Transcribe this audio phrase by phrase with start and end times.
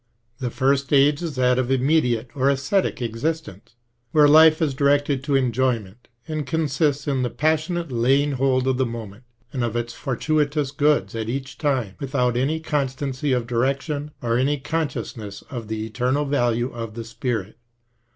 [0.39, 3.75] The first stage is that of immediate or aesthetic existence,
[4.11, 8.85] where life is directed to enjoyment, and consists in the passionate laying hold of the
[8.87, 14.39] moment and of its fortuitous goods at each time, without any constancy of direction or
[14.39, 17.59] any consciousness of the eternal value of the spirit.